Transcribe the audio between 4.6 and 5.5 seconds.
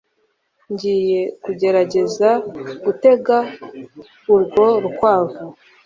rukwavu